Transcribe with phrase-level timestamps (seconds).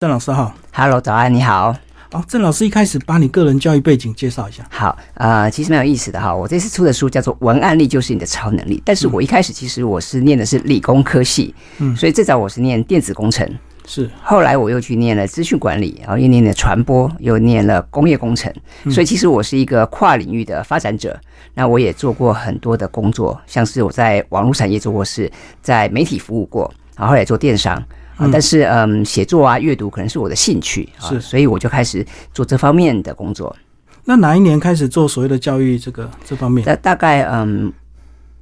[0.00, 1.74] 郑老师好，Hello，早安，你好。
[2.12, 4.64] 好，郑老师一开始把你个人教育背景介绍一下。
[4.70, 6.32] 好，呃，其实蛮有意思的哈。
[6.32, 13.44] 我这次出的书叫做《文案力就是你的超能力》，但是我一开始其实我是念的是理工科系，嗯，所以最早我是念电子工程，
[13.86, 14.08] 是。
[14.22, 18.54] 后来我又去念了资讯管理，然后又念了传播，又念了工业工程，
[18.92, 21.20] 所以其实我是一个跨领域的发展者。
[21.54, 25.28] 那我也做过很多的工作，像是我在网络产业做过事，
[25.60, 27.82] 在媒体服务过，然后也做电商。
[28.18, 33.56] 啊，但是嗯，写作啊、阅读可能是我的兴趣啊，所以我就开始做这方面的工作。
[34.04, 36.64] 那哪一年开始做所谓的教育这个这方面？
[36.64, 37.72] 大大概嗯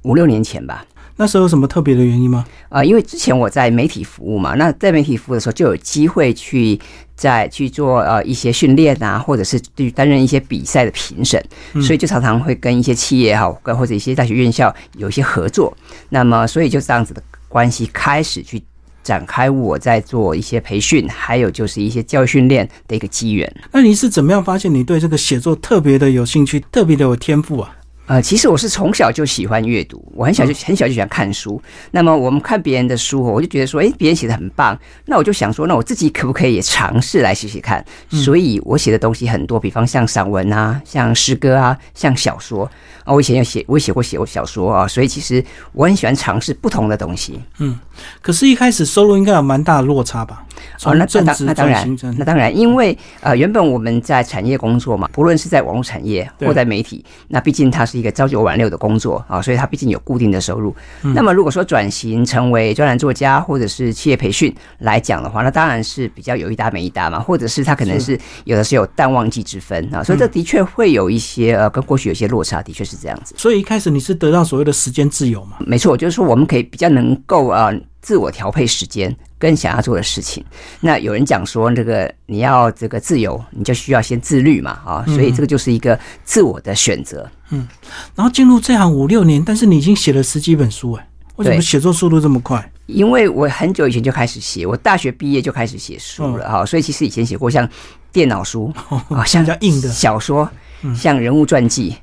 [0.01, 0.83] 五六年前吧。
[1.19, 2.45] 那时候有什么特别的原因吗？
[2.69, 6.79] 啊，因为之前我在媒体服务嘛，那在媒体服务的时候就有机会去
[7.15, 11.43] 在去做呃一些训练啊，或者是去担任一些比赛的评审，
[11.81, 15.75] 所以就常常会跟一些企业哈，跟或者一些大学院校有一些合作。
[16.09, 18.63] 那么，所以就这样子的关系开始去。
[19.07, 23.49] 展开我在做一些培训，还有就是一些教育训练的一个机缘。
[23.71, 27.76] 那你是怎么样发现你对这个写作特别的有兴趣，特别的有天赋啊？
[28.07, 31.61] 呃，其实我是从小就喜欢阅读，我很小就很小就喜欢看书。
[31.91, 37.83] 那么我们看别人的书，我就觉得说，哎，别人写的很棒，那我就想说，那我自己可不可以也尝试来写写看？
[38.09, 42.63] 所以我写的东西很多，比方像散文啊，像诗歌啊，像小说
[43.03, 43.13] 啊。
[43.13, 44.87] 我以前有写，我也写过写过小说啊。
[44.87, 47.37] 所以其实我很喜欢尝试不同的东西。
[47.59, 47.77] 嗯，
[48.21, 50.45] 可是，一开始收入应该有蛮大的落差吧？
[50.85, 60.75] 哦，那那那当然，那当然，因为呃，原本我们在产业工作嘛，不论是在网络产业或在媒体，那毕竟它是一个朝九晚六的工作啊，所以他毕竟有固定的收入。
[61.15, 73.33] 那么如果说转型成为专栏作家或者是企业培训来讲的话，那当然是比较有一搭没一搭嘛，或者是他可能是有的是有淡旺季之分啊，所以这的确会有一些呃，跟过去有些落差，的确是这样子。
[73.37, 75.57] 所以一开始你是得到所谓的时间自由嘛？
[75.59, 77.71] 没错，就是说我们可以比较能够啊。
[78.01, 80.43] 自我调配时间跟想要做的事情，
[80.79, 87.29] 那有人讲说，这个你要这个自由，你就需要先自律嘛，啊，所以这个就是一个自我的选择。
[87.49, 87.67] 嗯，
[88.15, 92.71] 然后进入这行五六年，但是你已经写了十几本书，哎，为什么写作速度这么快？
[92.85, 97.67] 因为我很久以前就开始写，我大学毕业就开始写书了，哈，所以其实以前写过像
[98.11, 98.73] 电脑书
[99.09, 99.89] 啊，像较硬的。
[99.89, 100.49] 小说，
[100.95, 101.95] 像人物传记，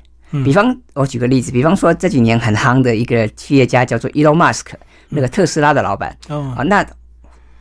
[0.43, 4.65] 比方我举个例子，比方说这几年很夯的一个企业家叫做 Elon Musk。
[5.09, 6.15] 那个特斯拉的老板。
[6.29, 6.53] 哦。
[6.57, 6.85] 啊，那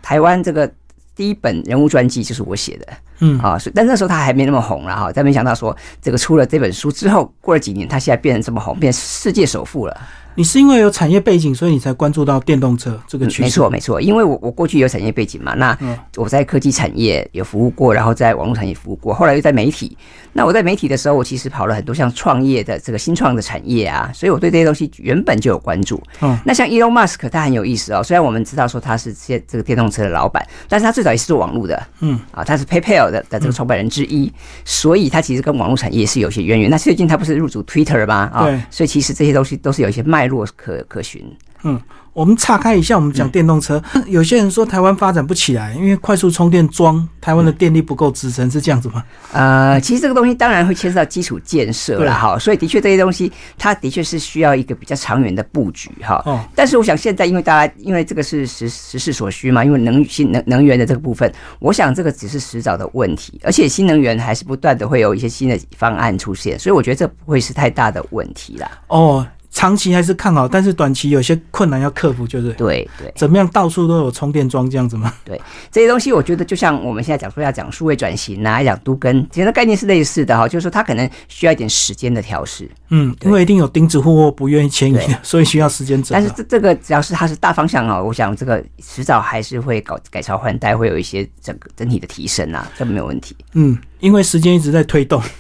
[0.02, 0.70] 台湾这个
[1.14, 2.86] 第一本人物传记就是我写的，
[3.20, 9.96] 嗯啊，但那时候他还没那么红了哈，但没想到说这个出了这本书之后，过了几年，他现在变成这么红，变世界首富了。
[10.36, 13.42] 你是因为有产业背景，所以你才关注到电动车这个趋势。
[13.42, 15.78] 没错，没错，因为我我过去有产业背景嘛，那
[16.16, 19.96] 我在科技产业有服务过，然后在网络产业服务过，后来又在媒体。
[20.32, 26.02] 那我在媒体的时候，我其实跑了很多像创业的这个新创的产业啊，所以我对这些东西原本就有关注。
[26.20, 31.80] 嗯，那像 Elon Musk 他很有意思哦，虽然我们知道说他是这这个电动车的老板，但是他最早也是做网络的。
[32.00, 34.32] 嗯，啊，他是 PayPal 的的这个创办人之一，
[34.64, 36.70] 所以他其实跟网络产业是有些渊源。
[36.70, 38.30] 那最近他不是入主 Twitter 吗？
[38.32, 41.24] 啊，所以其实这些东西都是有一些脉络可可循。
[41.62, 41.80] 嗯。
[42.14, 43.82] 我们岔开一下，我们讲电动车。
[44.06, 49.02] 有些人说台湾发展不起来，因为快速充电桩，台湾的电力不够支撑，是这样子吗？
[49.32, 56.22] 呃，其实这个东西当然会牵涉到基础建设了哈，所以的确这些东西，它的确是需要一个比较长远的布局哈。
[56.24, 56.40] 哦。
[56.54, 68.70] 但是我想现在，因为大家因为这个是时时势所需嘛，因为能新能能源的这个部分，我想这个只是迟早的问题，而且新能源还是不断的会有一些新的方案出现，所以我觉得这不会是太大的问题啦。
[68.86, 69.26] 哦。
[69.54, 75.14] 长期还是看好，但是短期有些困难要克服，就是对对，怎么样到处都有充电桩这样子吗？
[75.24, 82.68] 对，这些东西我觉得就像我们现在讲说要讲数位转型啊，讲都跟其实概念是类似的哈，就是说它可能需要一点时间的调试。
[82.88, 86.10] 嗯，因为一定有钉子户不愿意迁移，所以需要时间走。
[86.12, 93.36] 但是这这个只要是它是大方向啊，我想这个迟早还是会搞改朝换代，会有一些整个整体的提升啊，这没有问题。
[93.52, 95.22] 嗯，因为时间一直在推动。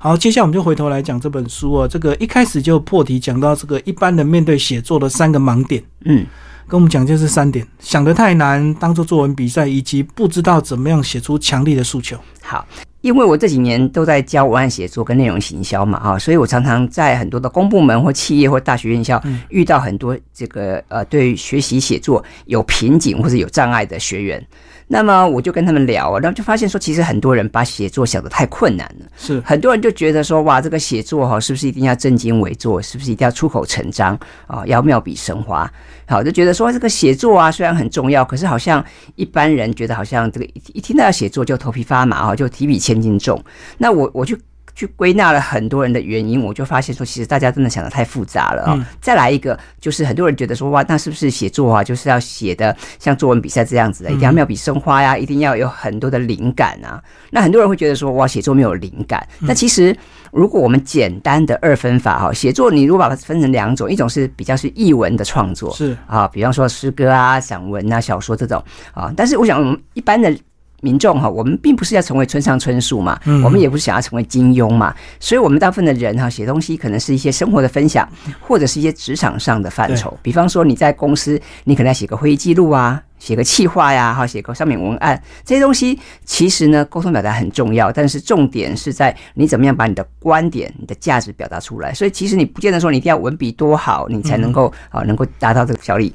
[0.00, 1.88] 好，接下来我们就回头来讲这本书哦。
[1.88, 6.24] 这个一开始就破题讲到这个一般人面对写作的三个盲点，嗯，
[6.68, 12.16] 跟我们讲就是三点：想得太难，当做作文比赛，以及不知道怎么样写出强力的诉求。
[12.40, 12.64] 好，
[13.00, 24.46] 因为我这几年都在教文案写作跟内容行销嘛，哈，所以我常常在很多的公部门或企业或大学院校遇到很多这个呃，对学习写作有瓶颈或者有障碍的学员。
[24.88, 29.06] 那么我就跟他们聊，然后就发现说，其实很多人把写作想得太困难了。
[29.16, 32.80] 是，很多人就觉得说，哇，这个写作哈，是不是一定要正襟危坐？
[32.80, 34.64] 是不是一定要出口成章啊？
[34.66, 35.70] 要妙笔生花？
[36.06, 43.42] 好，就觉得说这个写作啊，虽然很重要，可是好像一般人觉得好像这个一一听到要写作就头皮发麻啊，就提笔千斤重。
[43.76, 44.38] 那我我去。
[44.78, 48.88] 去归纳了很多人的原因，我就发现说，其实大家真的想的太复杂了啊。
[49.00, 57.02] 再来一个，就是很多人觉得说，哇，那是不是写作啊，就是要写的像作文比赛这样子的，一定要妙笔生花呀，一定要有很多的灵感啊？
[57.30, 59.26] 那很多人会觉得说，哇，写作没有灵感。
[59.40, 59.92] 那其实，
[60.30, 68.62] 如果我们简单的二分法哈，写作你如果把它分成两种，一种是比较是译文的创作，是啊，比方说诗歌啊、散文啊、小说这种
[68.94, 69.12] 啊。
[69.16, 70.32] 但是我想，我们一般的。
[70.80, 78.08] 民众哈，我们并不是要成为村上春树嘛，我们也不是想要成为金庸嘛，所以，我们大部分的人哈，写东西可能是一些生活的分享，
[78.40, 80.16] 或者是一些职场上的范畴。
[80.22, 83.02] 比方说，你在公司，你可能要写个会议记录啊。
[83.18, 91.92] 写个企划呀，哈，写个上面文案这些东西，其实呢，沟通表达很重要，但是重点是在你怎么样把你的观点、你的价值表达出来。
[91.92, 96.14] 所以，其实你不见得说你一定要文笔多好，你才能够啊，能够达到这个效力。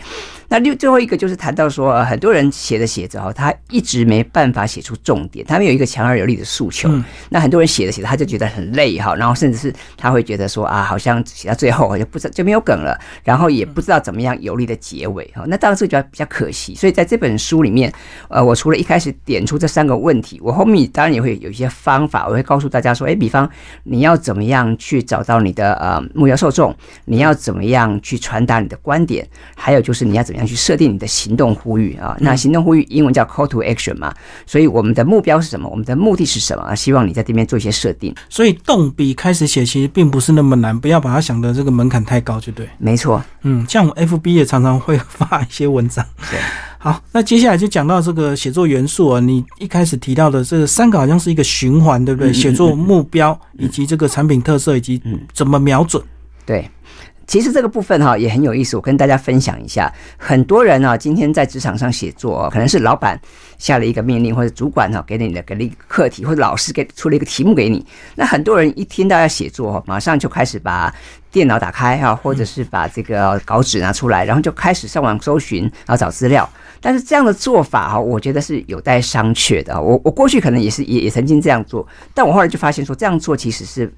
[0.53, 6.87] 那六最后一个就是谈到说，很多人写着写着哈，他一直没办法写出重点，他没有一个强而有力的诉求。
[7.29, 15.43] 那很多人写着写着，他就觉得很累哈，然后甚至是他会觉得说啊，好像写到最后好像不知就没有梗了，然后也不知道怎么样有力的结尾哈。
[15.47, 16.73] 那当然这个就比较可惜。
[16.73, 16.93] 所以。
[16.93, 17.91] 在这本书里面，
[18.29, 23.49] 呃，我除了一开始点出这三个问题，我后面当然也会有一些方法，我会告诉大家说，哎，比方
[23.83, 26.71] 你要怎么样去找到你的呃目标受众，
[27.05, 32.15] 你要怎么样去传达你的观点，还有就是你要怎么样去设定你的行动呼吁啊？
[32.19, 34.13] 那行动呼吁英文叫 call to action 嘛，
[34.45, 35.69] 所以我们的目标是什么？
[35.69, 36.75] 我们的目的是什么？
[36.75, 38.13] 希望你在这边做一些设定。
[38.29, 42.67] 所以动笔开始写其实并不是那么难，不要把它想的这个门槛太高，就对。
[42.77, 46.05] 没错，嗯，像我 FB 也常常会发一些文章。
[46.29, 46.39] 对。
[46.77, 49.19] 好，那接下来就讲到这个写作元素啊。
[49.21, 52.33] 你一开始提到的这三个好像是一个循环，对不对？
[52.33, 55.01] 写作目标以及这个产品特色以及
[55.33, 56.03] 怎么瞄准。
[56.45, 56.69] 对，
[57.27, 59.91] 其实这个部分哈也很有意思，我跟大家分享一下。
[60.17, 63.19] 很多人啊，今天在职场上写作，可能是老板
[63.57, 67.85] 下了一个命令，或者主管哈给你的给了一个课题，或者老师给出了一个题目给你。
[68.15, 70.93] 那很多人一听到要写作，马上就开始把。
[71.33, 76.47] 电脑打开哈，或者是把这个稿纸拿出来，然后就开始上网搜寻，然后找资料。
[76.83, 79.81] 但是这样的做法哈，我觉得是有待商榷的。
[79.81, 83.89] 我我过去可能也是也也曾经这样做，但我后来就发现说这样做其实是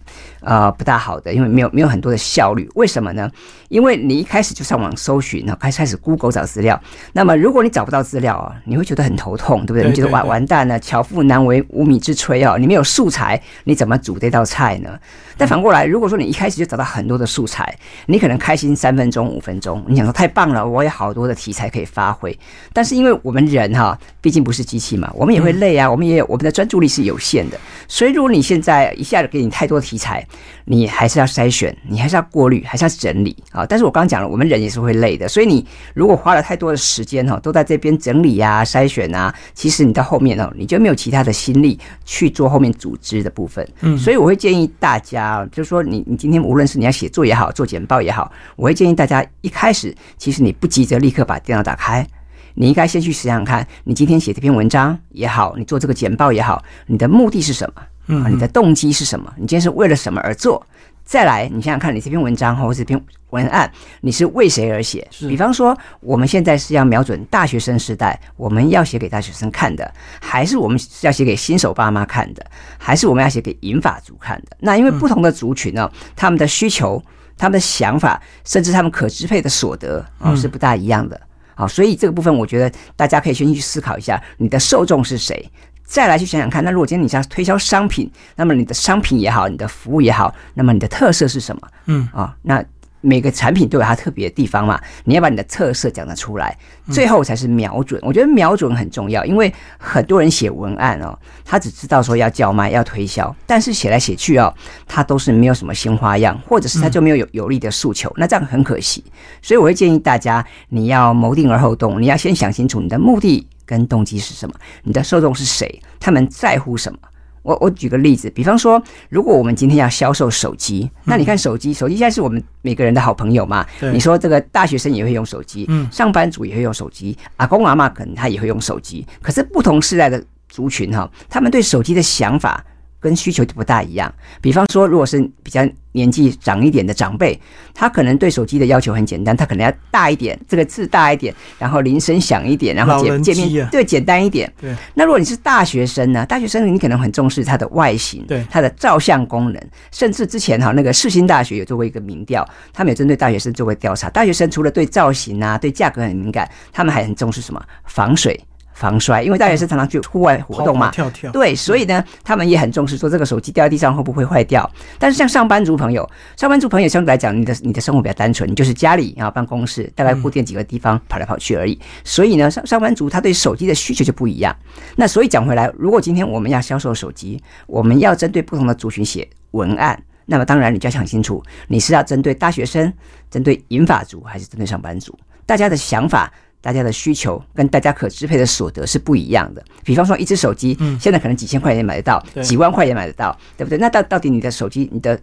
[0.41, 2.69] 呃不大好的，因为没有没有很多的效率。
[2.75, 3.27] 为什么呢？
[3.69, 6.79] 因为你一开始就上网搜寻，然后开始开始 Google 找资料。
[7.13, 9.89] 那么如果你找不到资料啊，你会觉得很头痛，对不对？
[9.89, 14.99] 你觉得完完蛋了，巧妇难为无米之炊哦，你没有素材，你怎么煮这道菜呢？
[15.37, 22.37] 但反过来，如果说你一开始就找到很多的素材，你可能开心三分钟、五分钟，你想说太棒了，我有好多的题材可以发挥。
[22.75, 27.57] 但是因为我们人哈，毕竟不是机器嘛，我们也会累啊，我们也有我们的专注力是有限的。
[27.87, 30.23] 所以如果你现在一下子给你太多题材，
[30.65, 33.65] 你还是要筛选，你还是要过滤，还是要整理啊。
[33.65, 43.67] 但是我刚刚讲了，我们人也是会累的，所以你如果花了太多的时间哈，都在这边整理呀、筛选啊，其实你到后面哦，你就没有其他的心力去做后面组织的部分。
[43.81, 45.15] 嗯，所以我会建议大家。
[45.15, 52.05] 啊，就是说，你你今天无论是你要写作也好，做简报也好，我会建议大家一开始，其实你不急着立刻把电脑打开，
[52.55, 57.81] 你应该先去想想看，你今天写这篇文章也好，你做这个简报也好，你的目的是什么？
[58.07, 59.31] 嗯，你的动机是什么？
[59.35, 60.65] 你今天是为了什么而做？
[61.03, 62.99] 再来，你想想看，你这篇文章或者这篇
[63.29, 63.71] 文案，
[64.01, 65.07] 你是为谁而写？
[65.19, 72.43] 比方说，我们现在是要瞄准大学生时代，我们要写给大学生看的，还是我们是要写给新手爸妈看的，
[72.79, 74.57] 还是我们要写给银发族看的？
[74.59, 76.99] 那因为不同的族群呢，他们的需求、
[77.37, 81.19] 他们的想法，甚至他们可支配的所得啊，是不大一样的。
[81.55, 85.49] 好，所以这个部分，我觉得大家可以先去思考一下，你的受众是谁。
[85.87, 91.61] 再来去想想看，那如果今天你想推销商品，那么你的商品也好，你的服务也好，那么你的特色是什么？
[91.85, 92.63] 嗯啊，那
[93.05, 96.57] 每个产品都有它特别的地方嘛，你要把你的特色讲得出来，
[96.91, 98.01] 最后才是瞄准。
[98.03, 104.53] 我觉得瞄准很重要，因为很多人写文案哦，他只知道说要叫卖、要推销，但是写来写去哦，
[104.87, 109.03] 他都是没有什么新花样，或者是他就没有有有力的诉求，那这样很可惜。
[109.41, 113.47] 所以我会建议大家，你要谋定而后动，你要先想清楚你的目的。
[113.67, 114.53] 跟动机是什么？
[114.83, 115.81] 你的受众是谁？
[115.99, 116.99] 他们在乎什么？
[117.45, 123.63] 我我举个例子，比方说，如果我们今天要销售手机，那你看手机，手机现在是我们每个人的好朋友嘛？
[123.93, 129.05] 你说这个大学生也会用手机，嗯，上班族也会用手机，阿公阿妈可能他也会用手机。
[129.21, 132.65] 可是不同时代的族群哈，他们对手机的想法。
[133.05, 134.11] 跟需求就不大一样。
[134.41, 137.39] 比方说，如果是比较年纪长一点的长辈，
[137.71, 144.51] 他可能对手机的要求很简单，他可能要大一点，这个字大一点，然后铃声响一点，然后简界面对简单一点。
[144.59, 144.75] 对。
[144.95, 146.25] 那如果你是大学生呢？
[146.25, 152.43] 大学生你可能很重视它的外形，对它的照相功能，甚至之前哈那个世新大学有做过一个民调，
[152.73, 154.09] 他们有针对大学生做过调查。
[154.09, 158.37] 大学生除了对造型啊、对价格很敏感，他们还很重视什么防水。
[158.75, 161.31] 防摔，因为大学生常常去户外活动嘛，跳跳。
[161.31, 164.69] 对，所以呢，他们也很重视说这个手机掉在地上会不会坏掉。
[164.99, 171.79] 但是像上班族朋友，上班族朋友相对来讲，你的你的生活比较单纯，你就是家里啊办公室，大概固定几个地方跑来跑去而已。
[172.03, 174.53] 所以呢，上上班族他对手机的需求就不一样。
[174.97, 182.91] 那所以讲回来，如果今天我们要销售手机，我们要针对不同的族群写文案，那么当然你就要想清楚，你是要针对大学生、
[183.31, 185.17] 针对银发族，还是针对上班族？
[185.45, 186.29] 大家的想法。
[186.65, 189.63] 大家的需求跟大家可支配的所得是不一样的。
[189.83, 193.77] 比方说，一只手机，现在可能几千块钱买得到，几万块也买得到，对不对？
[193.77, 195.15] 那到到底你的手机，你的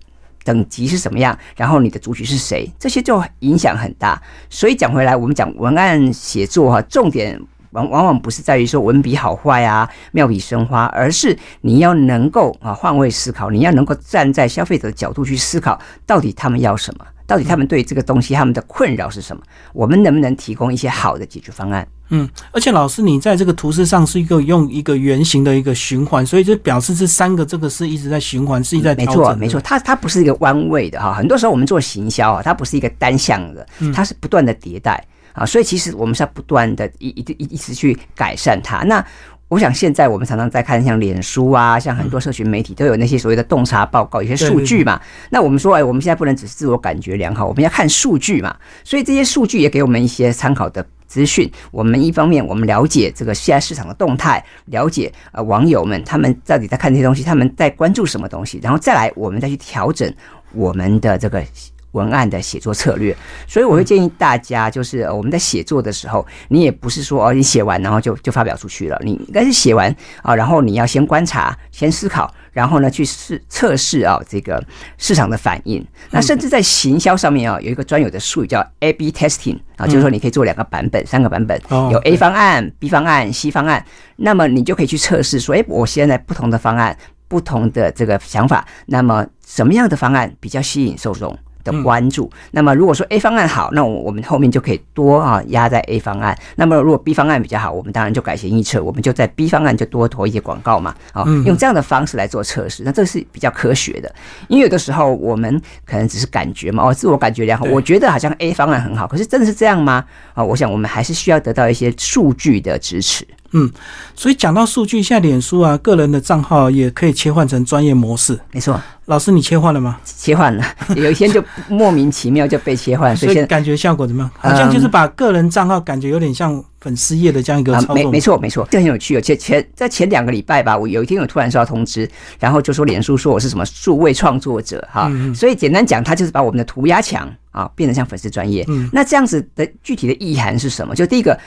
[0.44, 1.36] 等级是什么样？
[1.56, 2.72] 然后你的族群是谁？
[2.78, 4.22] 这些就影响很大。
[4.48, 7.36] 所以讲回来，我们讲文案写作哈，重点
[7.72, 17.04] 往往往不是在于说文笔好坏啊、妙笔生花，而是你要能够啊换位思考，你要能够站在消费者的角度去思考，到底他们要什么。
[17.24, 19.42] 到底他们对这个东西他们的困扰是什么？
[19.72, 21.86] 我们能不能提供一些好的解决方案？
[22.10, 31.14] 嗯，而且老师，你在这个图示上是一个用一个圆形的一个循环，所以就表示这三个这个是一直在循环，是一直在没错没错，它它不是一个弯位的哈。
[31.14, 35.02] 很多时候我们做行销啊，它不是一个单向的，它是不断的迭代
[35.32, 38.78] 啊，所以其实我们是要不断的一一一一直去改善它。
[38.84, 39.04] 那
[39.48, 44.98] 我想现在我们常常在看像脸书啊，像很多社群媒体都有那些所谓的洞察报告，有些数据嘛。
[45.28, 48.56] 那我们说，哎，我们现在不能只是自我感觉良好，我们要看数据嘛。
[48.82, 51.50] 所以这些数据也给我们一些参考的资讯。
[51.70, 60.10] 我们一方面我们了解这个现在市场的动态，了解呃网友们他们到底在看这些东西，他们在关注什么东西，然后再来我们再去调整
[60.54, 61.44] 我们的这个。
[61.92, 74.62] 文案的写作策略，所以我会建议大家，就是我们在写作的时候，你也不是说哦，你写完然后就就发表出去了，你应该是写完啊，然后你要先观察，先思考，然后呢去试测试啊这个
[74.98, 75.86] 市场的反应。
[76.10, 83.84] 那甚至在行销上面啊，有一个专有的术语叫 A/B testing 啊，就是说你可以做两个版本、三个版本，有 A 方案、B 方案、C 方案，
[84.16, 86.96] 那么你就可以去测试说，哎，我现在不同的方案、
[87.28, 91.38] 不同的这个想法，那么什么样的方案比较吸引受众？
[91.64, 96.36] 的关注，那么如果说 A 方案好，那我我们后面就可以多啊压在 A 方案。
[96.56, 104.12] 那么如果 B 方案比较好，我们当然就改弦易辙，我们就在 B 方案就多投一些广告嘛，啊，用这样的方式来做测试，那这是比较科学的。
[104.48, 110.04] 因为有的时候我们可能只是感觉嘛，哦，自我感觉良好，我觉得好像 A 方案很好，可是真的是这样吗？
[110.34, 113.26] 啊，我想我们还是需要得到一些数据的支持。
[113.52, 113.70] 嗯，
[114.14, 118.38] 所以讲到数据，现在脸书啊，个人的账号也可以切换成专业模式。
[118.50, 119.98] 没错，老师，你切换了吗？
[120.04, 120.64] 切换了，
[120.96, 124.30] 有一天就莫名其妙就被切换，所以感觉效果怎么样？
[124.38, 127.94] 好像就是把个人账号感觉有点像粉丝页的这样一个操作。
[127.94, 129.20] 没没错没错，这很有趣。
[129.20, 138.64] 前前在前两个礼拜吧，我有一天我突然收到通知，然后就说脸书说我是什么数位创作者哈，所以简单讲，他就是把我们的涂鸦墙啊变成像粉丝专业。
[138.68, 140.94] 嗯那这样子的具体的意涵是什么？
[140.94, 141.38] 就第一个，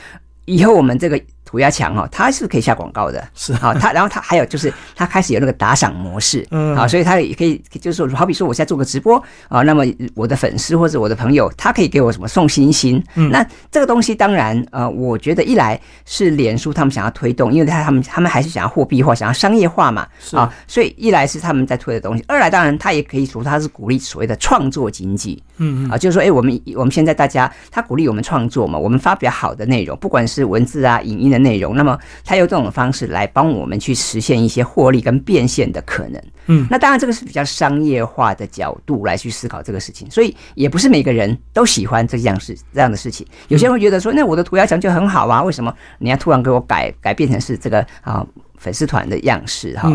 [0.45, 1.19] 以后我们这个。
[1.55, 3.53] 涂鸦墙哈，它是可以下广告的，是。
[3.53, 9.15] 好，它然后它还有就是它开始有那个打赏模式，嗯，啊，所以它也可以就是说，好比说我现在做个直播
[9.47, 9.85] 啊，那么
[10.15, 36.21] 我的粉丝或者我的朋友，他可以给我什么送星星，嗯，那这个东西当然呃，我觉得一来是脸书他们想要推动，因为他他们他们还是想要货币化，想要商业化嘛，啊，所以一来是他们在推的东西，二来当然他也可以说他是鼓励所谓的创作经济，嗯嗯，啊，就是说哎，我们我们现在大家他鼓励我们创作嘛，我们发表好的内容，不管是文字啊、影音的内容，那么他用这种方式来帮我们去实现一些获利跟变现的可能。
[36.47, 43.25] 嗯，那当然这个是比较商业化的角度来去思考这个事情，所以也不是每个人都喜欢这样事这样的事情。
[43.47, 48.25] 有些人会觉得说，那我的涂鸦墙就很好啊，为什么你要突然给我改改变成是这个啊
[48.57, 49.89] 粉丝团的样式哈？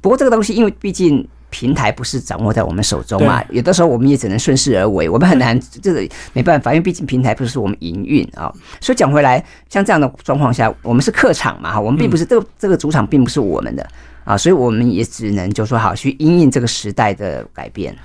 [0.00, 1.26] 不过这个东西，因为毕竟。
[1.58, 3.42] 平台不是掌握在我们手中嘛？
[3.48, 8.52] 有的时候我们也只能顺势而为，我们很难，这个没办法，因为毕竟平台不是我们营运啊。
[8.78, 13.88] 所以讲回来，像这样的状况下，我们是客场嘛，哈，我们并不是这个这个主场并不是我们的
[14.24, 17.96] 啊，所以我们也只能就说好去因应这个时代的改变。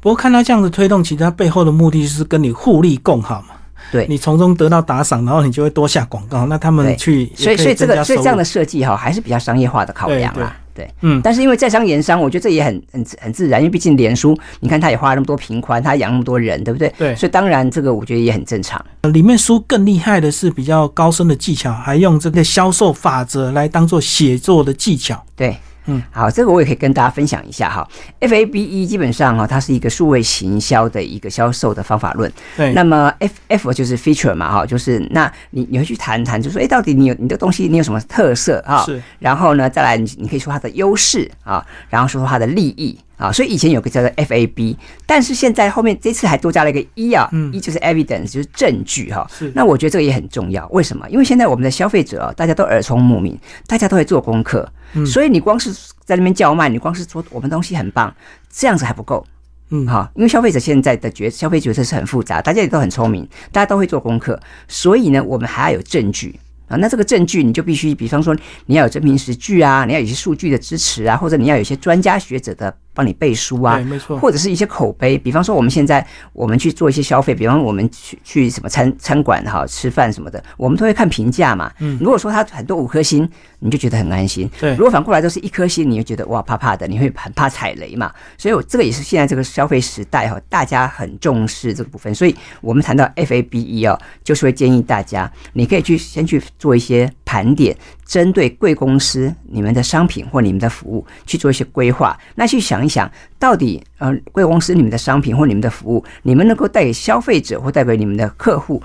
[0.00, 3.54] 不过看他这样子推动，其实他背后的目的就是跟你互利共好嘛。
[3.90, 10.54] 对你从中得到打赏，然后你就会多下广告，那他们去，所以所以这个所以这样的设计哈，还是比较商业化的考量啦。
[10.74, 16.92] 对，嗯，但是因为在商言商，我觉得这也很很很自然，因为毕竟脸书，你看他也花了那么多平宽，他养那么多人，对不对？
[16.96, 18.82] 对，所以当然这个我觉得也很正常。
[19.12, 25.22] 里面书更厉害的是比较高深的技巧，还用这个销售法则来当做写作的技巧。
[25.34, 25.56] 对，
[25.86, 27.86] 嗯，好，这个我也可以跟大家分享一下哈。
[28.20, 32.30] F A B E 基本上哈，它是一个数位行销的一个销售的方法论。
[32.56, 38.84] 对，那么 F F 就是 feature 嘛哈，就是那你你会去谈谈，就说哎，到底你有你的东西你有什么特色啊？
[38.84, 42.98] 是，然后呢，再来你你可以说它的优势啊，然后说说它的利益。
[43.20, 49.26] 啊，所以以前有个叫做 FAB，但是现在后面这次还多加了一个 E 啊，E 就是 evidence，就是证据哈。
[49.30, 49.52] 是。
[49.54, 51.06] 那我觉得这个也很重要，为什么？
[51.10, 54.66] 因为现在我们的消费者大家都耳聪目明，大家都会做功课，
[55.06, 55.72] 所以你光是
[56.04, 58.14] 在那边叫卖，你光是说我们东西很棒，
[58.50, 59.26] 这样子还不够。
[59.70, 66.38] 嗯，哈，因为消费者现在的决消费决策是很复杂，大家也都很聪明，大家都会做功课，所以呢，我们还要有证据。
[66.68, 72.72] 啊，那这个证据你就必须，比方说你要有真凭实据啊，你要有一些数据的支持啊，或者你要有一些专家学者的。
[72.92, 81.72] 帮你背书啊，没错，或者是一些口碑，比方说我们现在我们去做一些消费，比方我们去去什么餐餐馆哈吃饭什么的，我们都会看评价嘛。
[81.78, 83.28] 嗯，如果说它很多五颗星，
[83.60, 84.50] 你就觉得很安心。
[84.58, 88.12] 对，如果反过来都是一颗星，你就觉得哇怕怕的，你会很怕踩雷嘛。
[88.36, 92.14] 所以，我这个也是现在这个消费时代哈，大家很重视这个部分。
[92.14, 97.76] 所以我们谈到 FABE 哦，就是会建议大家，你可以去先去做一些盘点。
[98.04, 103.08] 针对贵公司你们的商品或你们的服务去做一些规划，那去想一想，
[103.38, 108.82] 到底呃贵公司你们的商品或你们的服务，你们能够带给消费者或带给你们的客户，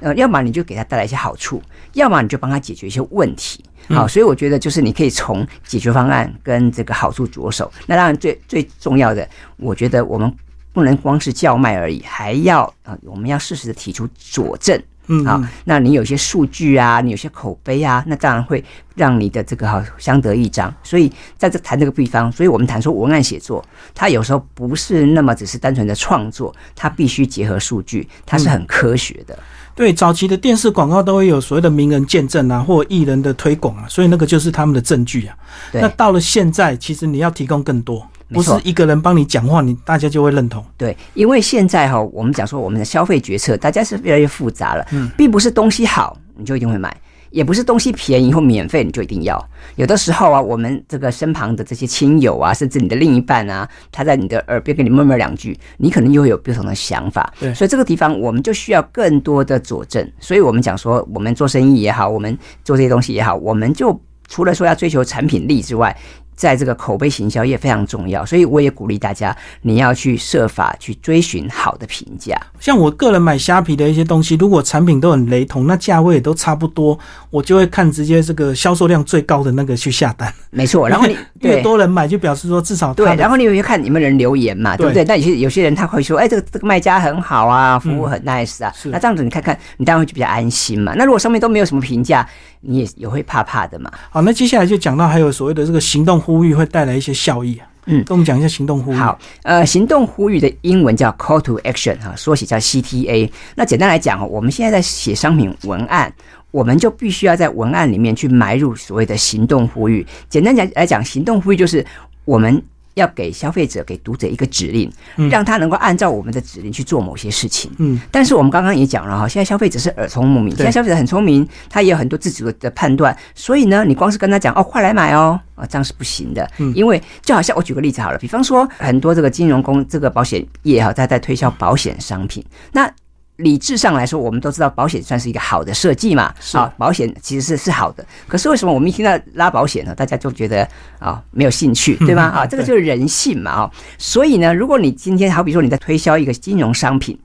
[0.00, 1.62] 呃，要么你就给他带来一些好处，
[1.94, 3.64] 要么你就帮他解决一些问题。
[3.88, 7.72] 好，所以我觉得就是你可以从解决方案跟这个好处着手。
[7.86, 9.26] 那当然最最重要的，
[9.56, 10.30] 我觉得我们
[10.74, 14.78] 不能光是叫卖而已，还要啊，我们要适时的提出佐证。
[15.08, 18.62] 嗯，好，那你有些数据啊，你有些口碑啊，那当然会
[18.94, 20.72] 让你的这个好相得益彰。
[20.82, 29.38] 所以在这谈这个地方，所以我们谈说文案写作，它有时候不是那么只是单纯的创作，它必须结合数据，它是很科学的。
[29.74, 35.36] 对，早期的电视广告都会有所谓的名人见证啊，或艺人的推广啊，所以那个就是他们的证据啊。
[35.72, 38.06] 那到了现在，其实你要提供更多。
[38.30, 40.64] 不是一个人帮你讲话，你大家就会认同。
[40.76, 44.86] 对，因为现在哈，我们讲说我们的消费决策，大家是越来越复杂了。
[44.92, 46.94] 嗯，并不是东西好你就一定会买，
[47.30, 49.42] 也不是东西便宜或免费你就一定要。
[49.76, 57.32] 有的时候啊，我们这个身旁的这些亲友啊，甚至你的另一半啊，他在你的耳边跟你闷闷两句，你可能就会有不同的想法。
[57.40, 60.06] 对，所以这个地方我们就需要更多的佐证。
[60.20, 65.96] 所以我们讲说，我们做生意也好，我们做这些东西也好，我们就除了说要追求产品力之外。
[66.38, 72.40] 在这个口碑行销也非常重要，所以我也鼓励大家，你要去设法去追寻好的评价。
[72.60, 76.96] 像我个人买虾皮的一些东西，如果产品都很雷同，那价位也都差不多，
[77.30, 80.32] 我就会看直接这个销售量最高的那个去下单。
[80.50, 83.12] 没错， 然后你越多人买，就表示说至少对。
[83.16, 85.02] 然后你有去看你们人留言嘛，对不对？
[85.02, 88.72] 那有些有些人他会说，哎，这个这个卖家很好啊，服务很 nice 啊。
[88.84, 90.94] 那这样子你看看，你当然会就比较安心嘛。
[90.94, 92.24] 那如果上面都没有什么评价，
[92.60, 93.92] 你也也会怕怕的嘛。
[94.08, 97.14] 好，那接下来就讲到还有所谓的这个行动呼吁会带来一些。
[97.18, 98.96] 效益啊，嗯，跟我们讲一下行动呼吁。
[98.96, 103.28] 好，呃，行动呼吁的英文叫 call to action 哈，缩写叫 CTA。
[103.56, 106.12] 那简单来讲我们现在在写商品文案，
[106.52, 110.06] 我们就必须要在文案里面去埋入所谓的行动呼吁。
[110.28, 111.84] 简单讲来讲，行动呼吁就是
[112.24, 112.62] 我们。
[112.98, 114.90] 要给消费者、给读者一个指令，
[115.30, 117.70] 让他能够按照我们的指令去做某些事情。
[117.78, 123.16] 嗯，但是我们刚刚也讲了哈，现在消费者是耳聪目明，现在消费者很聪明，他也有很多自己的判断。
[123.34, 126.46] 所以呢，你光是跟他讲哦，快来买哦，啊，这样是不行的。
[126.58, 132.90] 嗯，因为就好像我举个例子好了，比方说很多这个金融公这个保险业哈，他在推销保险商品，那。
[133.38, 138.04] 理智上来说，我们都知道保险算是一个好的设计嘛，啊，保险其实是是好的。
[138.26, 142.24] 可是为什么我们一听到拉保险呢，大家就觉得啊没有兴趣，对吗？
[142.34, 147.16] 啊，这个就是人性嘛，啊，所以呢，如果你今天好比说你在推销一个金融商品，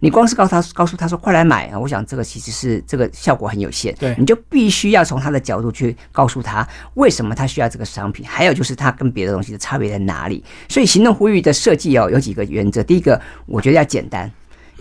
[0.00, 3.94] 你光是告诉他告诉他说快来买啊，我想这个其实是这个效果很有限。
[3.98, 10.44] 对，你就必须要从他的角度去告诉他为什么他需要这个商品，还有就是他跟别的东西的差别在哪里。
[10.68, 14.30] 所以行动呼吁的设计哦，有几个原则，第一个我觉得要简单。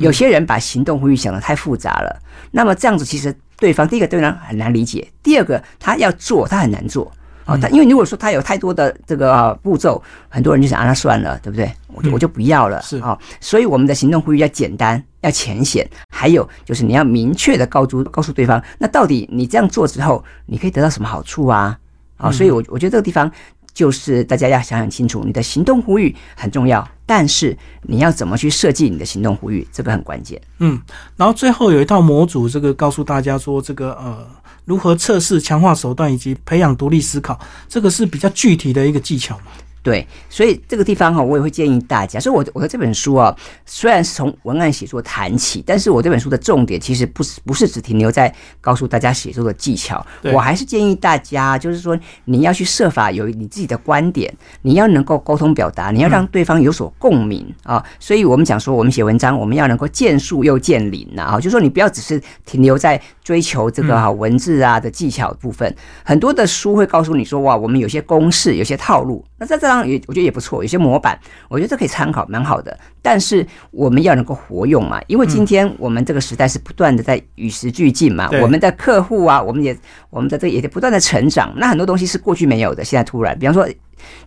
[0.02, 7.12] 有些人把行动呼吁想的太复杂了，那么这样子其实对方第一个对方很难理解，第二个他要做他很难做
[7.46, 11.72] 哦，他因为如果说他有太多的这个步骤，很多人就想啊那算了，对不对？
[11.88, 21.78] 我就我就不要了是啊，所以我们的行动呼吁要简单，要浅显，还有就是你要明确的告诉告诉对方，那到底你这样做之后，你可以得到什么好处啊？
[22.18, 23.32] 啊，所以我我觉得这个地方。
[23.74, 30.42] 就是大家要想想清楚，你的行动呼吁很重要，但是你要怎么去设计你的行动呼吁，这个很关键。
[30.60, 30.80] 嗯，
[31.16, 34.28] 然后最后有一套模组，这个告诉大家说，这个呃，
[34.66, 39.46] 如何测试强化手段以及培养独立思考，这个是比较具体的一个技巧嘛。
[39.84, 42.20] 对，所以这个地方哈，我也会建议大家。
[42.20, 50.06] 所以，我我的这本书啊，虽然是从文案写作谈起，但是我这本书的重点其实不是不是只停留在告诉大家写作的技巧。
[50.34, 57.84] 我还是建议大家，就是说你要去设法有你自己的观点，你要能够沟通表达，你要让对方有所共鸣啊。
[58.00, 65.76] 所以我们讲说，我们写文章，我们要能够见树又见林呐啊，就说你不要只是停留在追求这个哈文字啊的技巧部分。
[66.04, 69.24] 很多的书会告诉你说，哇，我们有些公式，有些套路。
[69.38, 72.78] 那在这样也我觉得也不错，有些模板，我觉得这可以参考，蛮好的。
[73.02, 79.76] 但是我们要能够活用嘛，因为今天我们这个时代是不断的在与时俱进嘛，我们的客户啊，我们也
[80.10, 81.54] 我们的这个也在不断的成长。
[81.58, 83.68] 那很多东西是过去没有的，现在突然，比方说。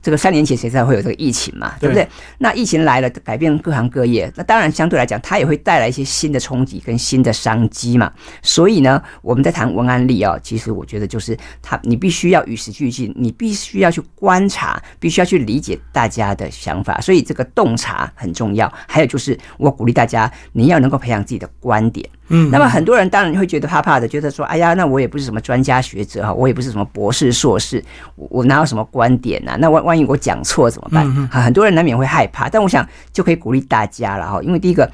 [0.02, 1.74] 这个三年前谁才会有这个疫情嘛？
[1.80, 2.06] 对不对？
[2.38, 8.12] 那疫情来了，改变各行各业，那当然相对来讲，它也会带来一些新的冲击跟新的商机嘛。
[8.42, 17.00] 所以呢，我们在谈文案力啊，其实我觉得就是它，你必须要与时俱进，你必须要去观察，必须要去理解大家的想法。
[17.00, 18.72] 所以这个洞察很重要。
[18.86, 22.08] 还有就是，我鼓励大家，你要能够培养自己的观点。
[22.28, 27.82] 嗯，那么很多人当然会觉得怕怕的，觉得说，哎呀，那我也不是什么专家学者哈，我也不是什么博士硕士，
[28.16, 29.56] 我我哪有什么观点呢？
[29.58, 31.06] 那万万一我讲错怎么办？
[31.30, 32.48] 啊，很多人难免会害怕。
[32.48, 34.90] 但我想就可以鼓励大家了哈，因为第一个，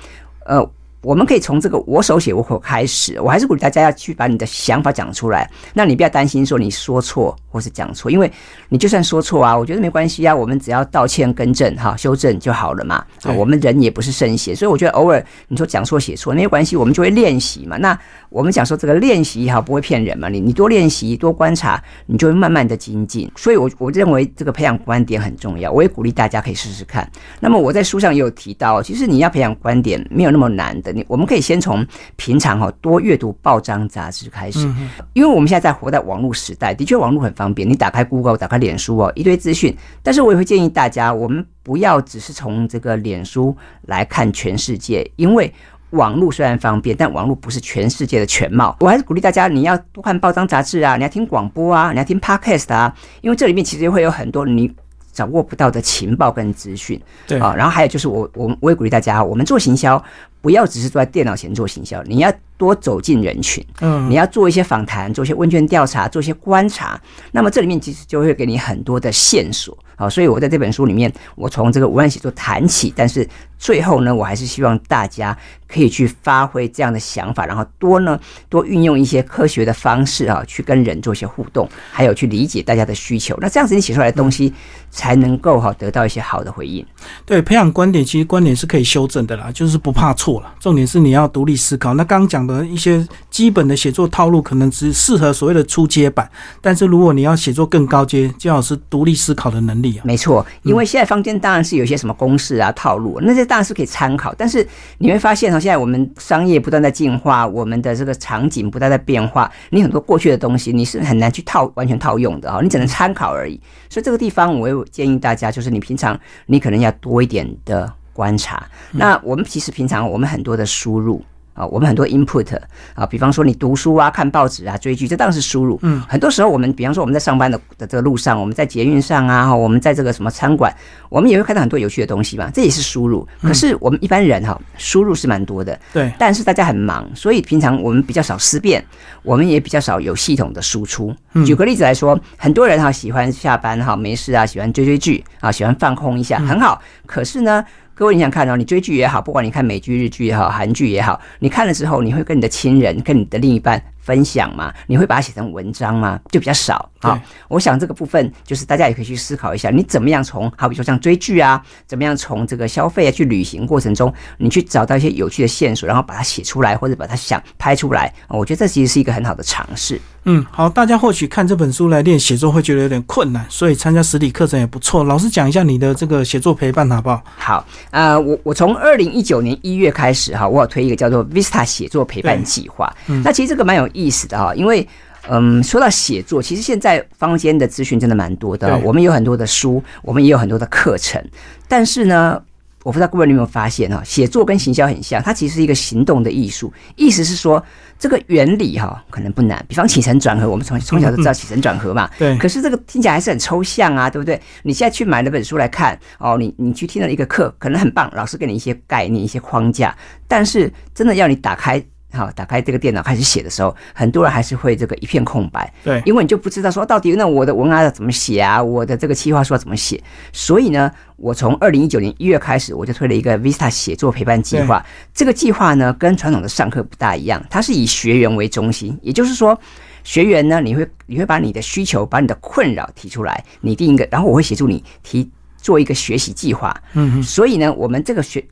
[0.46, 0.70] 呃。
[1.02, 5.50] 我们可以从这个我手写我口开始，我还是鼓励大家要去把你的想法讲出来。
[5.72, 8.30] 那你不要担心说你说错或是讲错，因为
[8.68, 13.02] 你就算说错啊，我觉得没关系啊，我们只要道歉、更正、哈修正就好了嘛。
[13.34, 17.78] 我们人也不是圣贤，所以我觉得偶尔你说讲错写错没有关系，我们就会练习嘛。
[17.78, 23.30] 那我们讲说这个练习哈不会骗人嘛，你你多练习多观察，你就会慢慢的精进。
[23.36, 27.10] 所以，我我认为这个培养观点很重要，我也鼓励大家可以试试看。
[27.40, 30.89] 那么我在书上也有提到，其实你要培养观点没有那么难的。
[30.92, 34.68] 你我们可以先从平常哈多阅读报章杂志开始，
[35.12, 39.76] 因为我们现在在活在网络时代，的确网络很方便，你打开 Google，打开脸书哦，一堆资讯。
[40.02, 45.52] 但是我也会建议大家，我们不要只是从这个脸书来看全世界，因为
[45.90, 48.76] 网络虽然方便，但网络不是全世界的全貌。
[48.80, 54.72] 我还是鼓励大家，你要多看报章杂志啊，你要听广播啊，你要听 Podcast 啊，因为这里面其实会有很多你。
[55.20, 57.38] 掌握不到的情报跟资讯，对。
[57.38, 60.02] 啊，然后还有就是我我我也鼓励大家，我们做行销
[60.40, 67.00] 不要只是坐在电脑前做行销，你要多走进人群，嗯，你要做一些访谈，做一些问卷调查，做一些观察，
[67.32, 73.26] 那么这里面其实就会给你很多的线索，好，所以我在这本书里面，我从这个文案写作谈起，但是
[73.58, 75.34] 最后呢，我还是希望大家。
[75.72, 78.18] 可以去发挥这样的想法，然后多呢
[78.48, 83.38] 多运用一些科学的方式啊，去跟人做一些互动，还有去理解大家的需求。
[83.40, 84.52] 那这样子你写出来的东西
[84.90, 86.84] 才能够哈得到一些好的回应。
[87.24, 90.52] 对，培养观点，其实观点是可以修正的啦，就是不怕错了。
[90.58, 91.94] 重点是你要独立思考。
[91.94, 96.28] 那刚刚讲可能一些基本的写作套路，可能只适合所谓的初阶版，
[96.60, 100.02] 但是如果你要写作更高阶，最好是独立思考的能力啊。
[100.04, 104.66] 没错，因为现在坊间当然是有些什么公式啊套路，那些当然是可以参考，但是
[104.98, 105.60] 你会发现哈。
[105.60, 113.60] 现在我们商业不断在进化，我们的这个场景不断在变化，你很多过去的东西你是很难去套完全套用的啊，你只能参考而已。
[113.88, 118.66] 所以这个地方，我也建议大家，就是你平常你可能要多一点的观察。
[118.90, 121.22] 那我们其实平常我们很多的输入。
[121.60, 122.58] 啊，我们很多 input
[122.94, 125.78] 啊，比方说你读书啊、看报纸啊、追剧，这当然是输入。
[125.82, 130.74] 嗯，很多时候我们，比方说我们在上班的的这个路上，我们在捷运上啊，我们在这个什么餐馆，
[131.10, 133.28] 我们也会看到很多有趣的东西嘛，这也是输入。
[133.42, 135.78] 可是我们一般人哈，输入是蛮多的。
[135.92, 136.10] 对。
[136.18, 138.82] 但是大家很忙，所以平常我们比较少思辨，
[139.22, 141.14] 我们也比较少有系统的输出。
[141.44, 146.80] 举个例子来说，很多人哈喜欢下班哈没事啊，喜欢追追剧啊，喜欢放空一下，很好。
[147.04, 147.62] 可是呢？
[148.00, 148.56] 各位，你想看哦？
[148.56, 153.78] 你追剧也好，不管你看美剧、日剧也好，韩剧也好，你看了之后，你会跟你的亲人、跟你的另一半。
[154.00, 154.72] 分享嘛？
[154.86, 156.18] 你会把它写成文章吗？
[156.30, 157.20] 就比较少啊。
[157.48, 168.12] 我想这个部分就是大家也可以去思考一下，你怎么样从好比说像追剧啊，怎么样从这个消费啊去旅行过程中，你去找到一些有趣的线索，然后把它写出来，或者把它想拍出来。
[168.28, 170.00] 我觉得这其实是一个很好的尝试。
[170.24, 175.02] 嗯，好，大家或许看这本书来练写作会觉得有点困难，所以参加实体课程也不错。
[175.02, 177.22] 老师讲一下你的这个写作陪伴好不好？
[177.38, 182.92] 好，呃，我我从二零一九年一月开始哈，我有推一个叫做 Vista 写作陪伴计划。
[183.06, 183.89] 嗯那其实这个蛮有。
[183.92, 184.86] 意思的哈，因为
[185.28, 188.76] 嗯，说到写作，其实现在坊间的资讯真的蛮多的。
[188.78, 191.22] 我们有很多的书，我们也有很多的课程。
[191.68, 192.42] 但是呢，
[192.82, 196.72] 我不知道各位有没有发现哈，写作跟行销很像，它其实是一个行动的艺术。
[196.96, 197.62] 意思是说，
[197.98, 202.10] 这个原理哈可能不难，比方起承转合，我们从从小就知道起承转合嘛。
[202.18, 202.36] 对。
[202.38, 204.40] 可是这个听起来还是很抽象啊，对不对？
[204.62, 209.94] 你现在去买了本书来看哦，你你去听了一个课，可能很棒，老师给你一些概念、一些框架，
[210.26, 211.84] 但是真的要你打开。
[212.12, 220.02] 好，打开这个电脑开始写的时候，很多人还是会这个一片空白，对，因为你就不知道说到底那我的文案要怎么写啊，我的这个计划书要怎么写。
[220.32, 224.84] 所以呢，我从二零一九年一月开始，我就推了一个 Vista 写作陪伴计划。
[225.14, 229.58] 这个计划呢，跟传统的上课不大一样，它是以学员为中心，也就是说，
[230.02, 236.74] 学员呢，你会你会把你的需求、把你的困扰提出来，你定一个，然后我会协助你提做一个学习计划。
[236.94, 238.44] 嗯，所以呢，我们这个学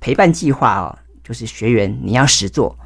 [0.00, 2.76] 陪伴计划哦，就是学员你要实做。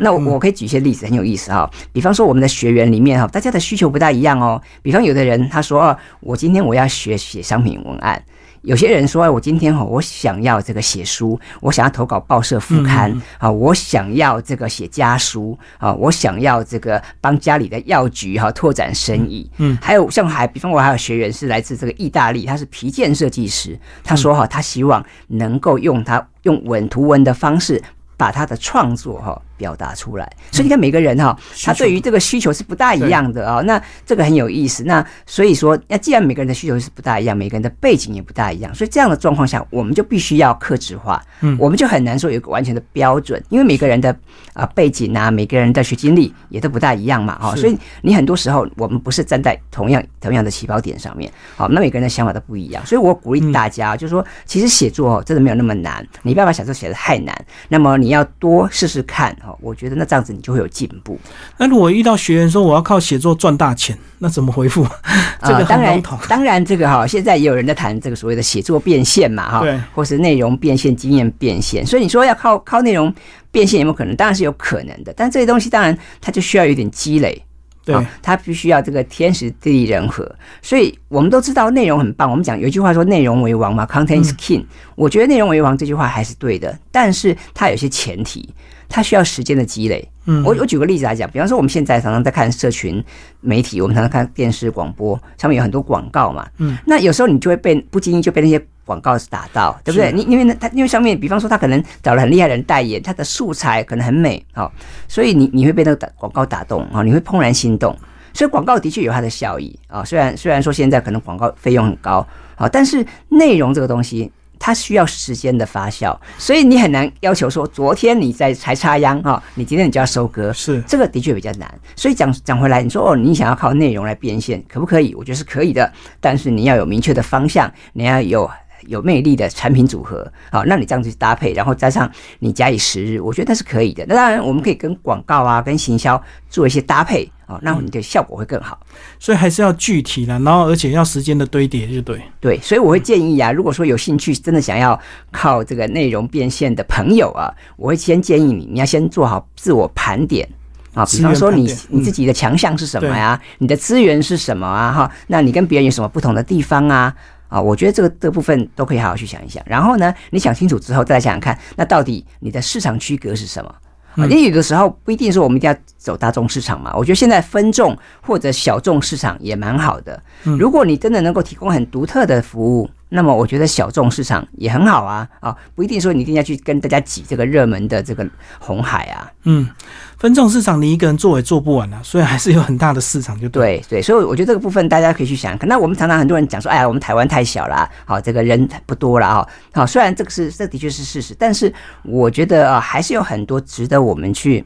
[0.00, 1.70] 那我我可以举一些例子，很有意思哈。
[1.92, 4.60] 比方说，我们的学员里面哈，大家的需求不大一样哦。
[4.82, 8.18] 比方有的人他说，我今天我要学写商品文案；
[8.62, 19.50] 有些人说，我今天哈，我想要这个写书，我想要投稿报社副刊啊，我想要这个写家书啊，我想要这个帮家里的药局哈拓展生意。
[19.58, 27.82] 嗯，还有像还比方我还有学员是来自这个意大利，他是皮件设计师，他说哈，他希望能够用他用稳图文的方式。
[28.20, 33.60] 把他的创作哈表达出来，所以你看每个人哈，他对于这个需求是不大一样的啊。
[33.60, 34.82] 那这个很有意思。
[34.84, 41.22] 那所以说，那既然每个人的需求是不大一样，每个人的背景也不大一样，所以这样的状况下，我们就必须要克制化。
[41.40, 44.14] 嗯，我们就很难说有一个完全的标准，因为每个人的
[44.54, 47.38] 啊背景啊，每个人的学经历也都不大一样嘛。
[47.38, 51.32] 哈，所以你很多时候我们不是站在同样同样的起跑点上面。
[51.56, 52.84] 好，那每个人的想法都不一样。
[52.86, 57.34] 所以我鼓励大家，就是说，其实写作真的没有那么难，你不要把小说写的太难。
[57.68, 58.10] 那么你。
[58.10, 61.18] 你要多试试看哈，我觉得那这样子你就会有进步。
[61.56, 64.86] 那如果遇到学员说我要靠写作赚大钱，那怎么回复？
[65.42, 71.84] 这个当然，当然这个哈，现在也有人在谈这个所谓的写作变现嘛哈，对，或是内容变现、经验变现。
[71.86, 73.12] 所以你说要靠靠内容
[73.50, 74.14] 变现有没有可能？
[74.16, 77.42] 当然是有可能的，但这些东西当然它就需要有点积累。
[77.82, 82.30] 对，它必须要这个天时地利人和，所以我们都知道内容很棒。
[82.30, 84.62] 我们讲有一句话说“内容为王”嘛，“Content is king”。
[84.96, 88.46] 我觉得“内容为王”这句话还是对的，但是它有些前提，
[88.90, 90.06] 它需要时间的积累。
[90.26, 93.02] 嗯，我我举个例子来讲，比方说我们现在常常在看社群
[93.40, 96.46] 媒体，我们常常看电视广播，上面有很多广告嘛。
[96.58, 98.60] 嗯，那有时候你就会被不经意就被那些。
[98.86, 100.10] 广告打到，对不对？
[100.10, 104.72] 你因为它因为上面，比方说他可能找了很厉害的人代言，他的素材可能很美，好，
[105.06, 107.96] 所以你你会被那个打广告打动啊，你会怦然心动。
[108.34, 112.26] 所以广告的确有它的效益啊，虽然虽然说现在可能广告费用很高
[112.56, 114.28] 啊，但是内容这个东西
[114.60, 121.66] 它需要时间的发酵，所以你很难要求说昨天你在才插秧哦，你今天你就要收割，是这个的确比较难。
[121.96, 125.14] 所以讲讲回来，你说哦，你想要靠内容来变现，可不可以？
[125.14, 128.48] 我觉得是可以的，但是你要有明确的方向，你要有。
[128.86, 134.04] 有魅力的产品组合，好，那你这样子搭配，然后加上你假以时日，我觉得那是可以的。
[134.08, 138.78] 那当然，我们可以跟广告啊、跟行销做一些搭配，哦，那你的效果会更好。
[139.18, 142.20] 所以还是要具体的，然后而且要时间的堆叠，就对。
[142.40, 144.98] 对，所以我会建议啊，如果说有兴趣，真的想要
[145.30, 150.48] 靠这个内容变现的朋友啊，我会先建议你，你要先做好自我盘点
[150.94, 153.40] 啊，比方说你你自己的强项是什么呀？
[153.58, 154.92] 你的资源是什么啊？
[154.92, 157.14] 哈，那你跟别人有什么不同的地方啊？
[157.50, 159.62] 啊，我觉得这个这部分都可以好好去想一想。
[159.66, 163.74] 然后呢，你想清楚之后，再来想想看，那到底你的市场区隔是什么？
[164.16, 166.94] 啊，因为有的时候不一定说我们一定要走大众市场嘛。
[166.96, 170.22] 我觉得现在分众或者小众市场也蛮好的。
[170.44, 172.88] 如果你真的能够提供很独特的服务。
[173.10, 178.26] 那么我觉得小众市场也很好啊，啊，不一定说你一定要去跟大家挤这个热门的这个
[178.58, 179.30] 红海啊。
[179.42, 179.68] 嗯，
[180.16, 185.58] 分众市场你一个人做也做不完啊，所以还是有很大的市场就对对，所以我觉得这个部分大家可以去想。
[185.62, 189.48] 那我们常常很多人讲说，哎呀，我们台湾太小了，好，这个人不多了啊。
[189.74, 191.72] 好，虽然这个是这的确是事实，但是
[192.04, 194.64] 我觉得啊，还是有很多值得我们去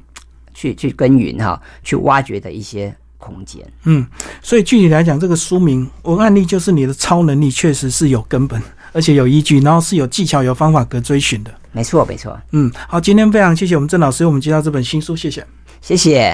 [0.52, 2.94] 去去耕耘哈，去挖掘的一些。
[3.18, 4.06] 空间，嗯，
[4.42, 8.60] 所以具体来讲，这个书名文案力就是你的超能力，确实是有根本，
[8.92, 11.52] 而且有依据，然后是有技巧、有方法可追寻的。
[11.72, 12.38] 没错，没错。
[12.52, 15.44] 嗯，好，今天非常谢谢我们郑老师，我们介绍这本新书，谢谢，
[15.80, 16.32] 谢谢。